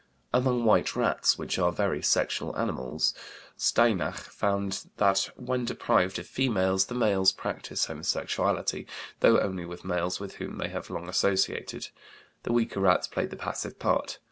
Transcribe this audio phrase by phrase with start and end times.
[0.33, 3.13] Among white rats, which are very sexual animals,
[3.55, 8.87] Steinach found that, when deprived of females, the males practise homosexuality,
[9.19, 11.89] though only with males with whom they have long associated;
[12.41, 14.17] the weaker rats play the passive part.